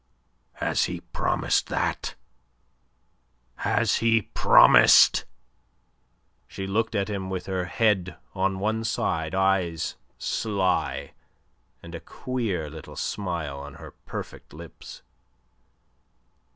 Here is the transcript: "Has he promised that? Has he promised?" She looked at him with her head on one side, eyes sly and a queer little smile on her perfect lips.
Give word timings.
"Has 0.53 0.85
he 0.85 1.01
promised 1.01 1.67
that? 1.67 2.15
Has 3.57 3.97
he 3.97 4.23
promised?" 4.23 5.25
She 6.47 6.65
looked 6.65 6.95
at 6.95 7.07
him 7.07 7.29
with 7.29 7.45
her 7.45 7.65
head 7.65 8.15
on 8.33 8.57
one 8.57 8.83
side, 8.83 9.35
eyes 9.35 9.97
sly 10.17 11.13
and 11.83 11.93
a 11.93 11.99
queer 11.99 12.67
little 12.67 12.95
smile 12.95 13.59
on 13.59 13.75
her 13.75 13.91
perfect 13.91 14.53
lips. 14.55 15.03